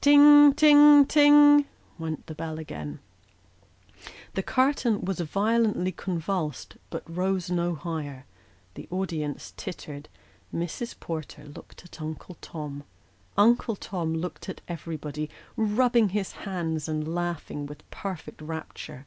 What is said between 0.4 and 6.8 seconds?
ting, ting! went the bell again. The curtain was violently convulsed,